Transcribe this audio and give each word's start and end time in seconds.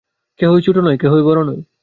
কেহই 0.39 0.61
ছোট 0.61 0.77
নয়, 0.77 0.97
কেহই 0.97 1.23
বড় 1.23 1.39
নয়। 1.43 1.61